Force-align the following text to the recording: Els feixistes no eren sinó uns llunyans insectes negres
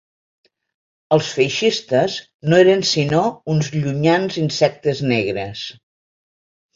Els 1.17 1.27
feixistes 1.33 2.15
no 2.53 2.61
eren 2.63 2.81
sinó 2.91 3.19
uns 3.55 3.69
llunyans 3.75 4.39
insectes 4.45 5.03
negres 5.13 5.67